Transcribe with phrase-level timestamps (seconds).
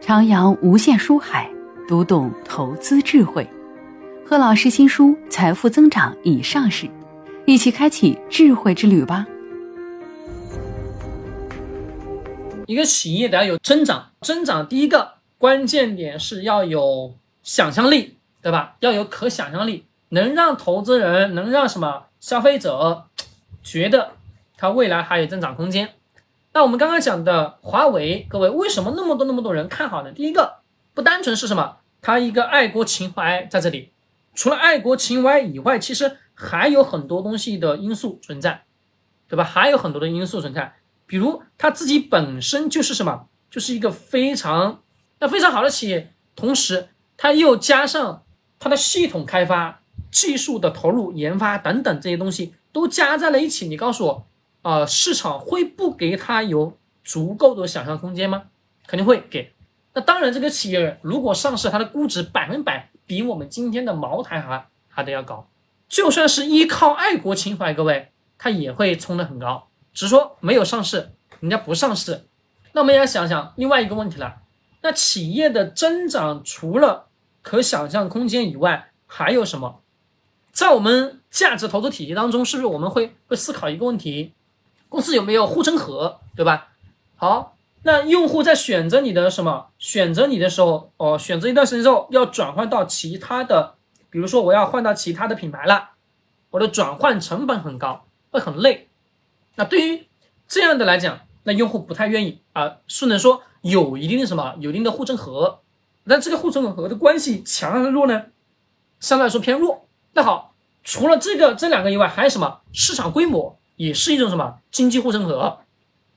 [0.00, 1.48] 徜徉无限书海，
[1.86, 3.46] 读懂投资智慧。
[4.24, 6.88] 贺老师新书《财富增长》已上市，
[7.44, 9.26] 一起开启智慧之旅吧。
[12.66, 18.76] 一个企业得要有增长，增长第一个关键点是要有想象力，对吧？
[18.80, 23.04] 要有可想象力，能让投资人，能让什么消费者
[23.62, 24.12] 觉得
[24.56, 25.90] 它未来还有增长空间。
[26.52, 30.10] 那我们刚刚讲的华为，各位为什么那么多那么多人看好呢？
[30.10, 30.56] 第一个
[30.94, 33.92] 不单纯是什么，它一个爱国情怀在这里，
[34.34, 38.64] 除了爱国情怀以外，其实还有很多东西的因素存在，
[39.28, 39.44] 对吧？
[39.44, 40.74] 还有很多的因素存在，
[41.06, 44.82] 比如它自己本身就是什么，就是一个非常
[45.20, 48.24] 那非常好的企业，同时它又加上
[48.58, 54.26] 它的系统开发、技术的投入、研发等等这些东西都加在了一起，你告诉我。
[54.62, 58.44] 啊，市场会不给他有足够的想象空间吗？
[58.86, 59.52] 肯定会给。
[59.92, 65.48] 那当然，这个企业如果上市，它的估值百分百比我们今天的茅台还还得要高。
[65.88, 69.68] 就算是依靠爱国情怀，各位，它也会冲得很高。
[69.92, 72.26] 只是说没有上市，人家不上市。
[72.72, 74.36] 那我们也要想想另外一个问题了。
[74.82, 77.08] 那企业的增长除了
[77.42, 79.80] 可想象空间以外，还有什么？
[80.52, 84.34] 在我们价值投资体系当中，是不是我们会会思考一个问题？
[84.90, 86.68] 公司有没有护城河，对吧？
[87.16, 89.68] 好，那用户在选择你的什么？
[89.78, 93.76] 选择你的时候，哦，选择一段时间之后，要转换到其他的，
[94.10, 95.90] 比如说我要换到其他的品牌了，
[96.50, 98.88] 我的转换成本很高，会很累。
[99.54, 100.06] 那对于
[100.48, 102.78] 这样的来讲，那用户不太愿意啊。
[102.88, 105.60] 是能说有一定的什么，有一定的护城河，
[106.04, 108.24] 那这个护城河的关系强还是弱呢？
[108.98, 109.86] 相对来说偏弱。
[110.14, 112.62] 那好，除了这个这两个以外，还有什么？
[112.72, 113.56] 市场规模。
[113.80, 115.60] 也是一种什么经济护城河？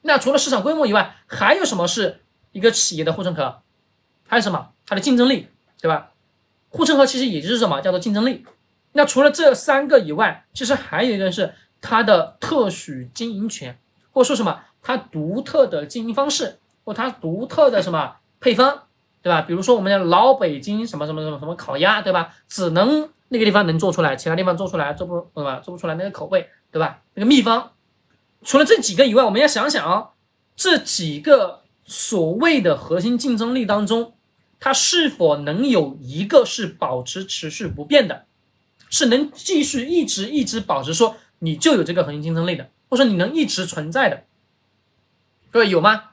[0.00, 2.18] 那除了市场规模以外，还有什么是
[2.50, 3.60] 一个企业的护城河？
[4.26, 4.70] 还有什么？
[4.84, 5.46] 它的竞争力，
[5.80, 6.10] 对吧？
[6.70, 8.44] 护城河其实也就是什么叫做竞争力。
[8.94, 13.78] 那除了这三个以外，其实还有一个是它的特许经营权，
[14.10, 18.82] 或说什么它独特的经营方式，或它独特的什么配方，
[19.22, 19.42] 对吧？
[19.42, 22.34] 比如说我们的老北京什么什么什么什么烤鸭，对吧？
[22.48, 25.60] 只能那个地方能做出来，其他地方做出来做不，对吧？
[25.60, 26.50] 做不出来那个口味。
[26.72, 27.02] 对吧？
[27.14, 27.72] 那个秘方，
[28.42, 30.12] 除了这几个以外，我们要想想啊，
[30.56, 34.14] 这几个所谓的核心竞争力当中，
[34.58, 38.24] 它是否能有一个是保持持续不变的，
[38.88, 44.24] 是能继续一直一直保持说你就有这个核心竞争力的，或者说你能一直存在的？
[45.50, 46.12] 各位有吗？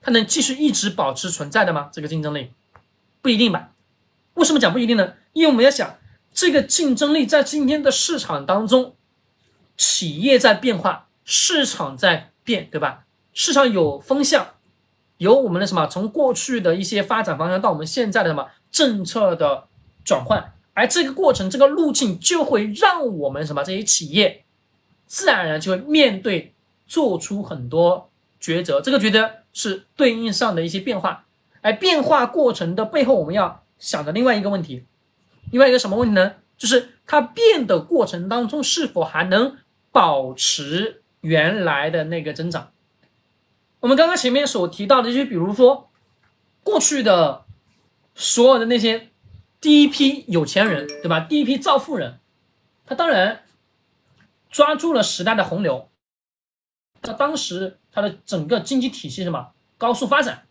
[0.00, 1.90] 它能继续一直保持存在的吗？
[1.92, 2.50] 这个竞争力
[3.20, 3.72] 不一定吧？
[4.34, 5.12] 为什么讲不一定呢？
[5.34, 5.98] 因为我们要想
[6.32, 8.96] 这个竞争力在今天的市场当中。
[9.76, 13.04] 企业在变化，市场在变，对吧？
[13.32, 14.46] 市场有风向，
[15.16, 15.86] 有我们的什么？
[15.86, 19.68] 从过去的一些发展方向到我们现在的什么政策的
[20.04, 23.64] 转换，而这个过程，这个路径就会让我们什么？
[23.64, 24.44] 这些企业
[25.06, 26.52] 自然而然就会面对
[26.86, 28.10] 做出很多
[28.40, 31.24] 抉择，这个抉择是对应上的一些变化，
[31.62, 34.84] 而变化过程的背后，我们要想的另外一个问题，
[35.50, 36.34] 另外一个什么问题呢？
[36.58, 39.56] 就是它变的过程当中是否还能？
[39.92, 42.72] 保持原来的那个增长。
[43.80, 45.90] 我们刚刚前面所提到的，就比如说
[46.64, 47.44] 过去的
[48.14, 49.10] 所有的那些
[49.60, 51.20] 第一批有钱人，对吧？
[51.20, 52.18] 第一批造富人，
[52.86, 53.44] 他当然
[54.50, 55.90] 抓住了时代的洪流。
[57.02, 60.46] 那当时他的整个经济体系什么高速发展。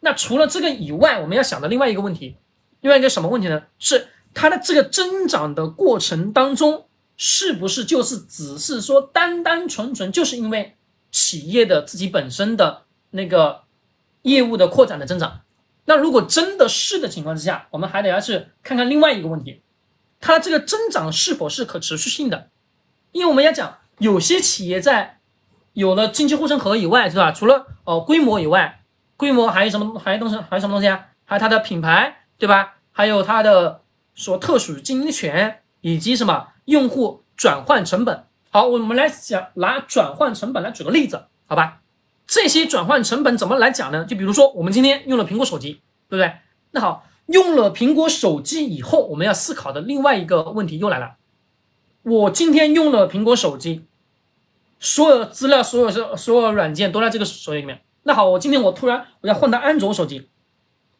[0.00, 2.36] 那除了这个以外，我们要想的另外一个问题，
[2.80, 3.64] 另外一个什么问题呢？
[3.78, 6.86] 是它的这个增长的过程当中。
[7.22, 10.74] 是不是就是只是说单单纯纯就是因为
[11.10, 13.64] 企业的自己本身的那个
[14.22, 15.42] 业务的扩展的增长？
[15.84, 19.60] 那如果真的是的情况之下，我们还得要去看看另外一个问题，
[20.18, 22.48] 它这个增长是否是可持续性的？
[23.12, 25.18] 因为我们要讲有些企业在
[25.74, 27.32] 有了经济护城河以外，是吧？
[27.32, 28.80] 除了哦规模以外，
[29.18, 29.98] 规模还有什么？
[29.98, 30.36] 还有东西？
[30.48, 31.08] 还有什么东西啊？
[31.26, 32.76] 还有它的品牌，对吧？
[32.92, 33.82] 还有它的
[34.14, 36.48] 所特许经营权以及什么？
[36.70, 41.80] 用户转换成本，好，我们来讲拿转换成本来举个例子，好吧？
[42.28, 44.04] 这些转换成本怎么来讲呢？
[44.04, 46.32] 就比如说我们今天用了苹果手机，对不对？
[46.70, 51.16] 那好，用了苹果手机以后，我们要思考的另外一个问题又来了。
[52.02, 53.84] 我今天用了苹果手机，
[54.78, 57.82] 所有资料、所有所所有软件都在这个手机里面。
[58.04, 60.28] 那好，我今天我突然我要换到安卓手机，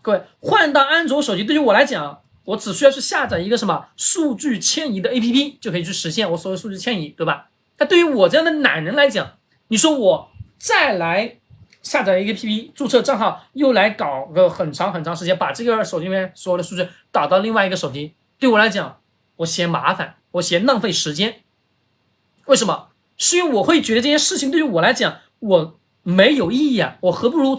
[0.02, 2.22] 各位换到安卓手机，对于我来讲。
[2.44, 7.48] 我只需要去下载一个什么数据迁移的 A P P，就可以去实现我所有数据迁移，对吧？
[7.78, 9.32] 那对于我这样的懒人来讲，
[9.68, 11.38] 你说我再来
[11.82, 19.00] 下载一个 APP 注册账号，又来搞个很长很长时间，把这个手机里面所有的数据导到另外一个手机，对我来讲，
[19.36, 21.36] 我嫌麻烦，我嫌浪费时间。
[22.46, 22.88] 为什么？
[23.16, 27.58] 是因为我会觉得这件事情对于我来讲，我没有意义啊，我何不如。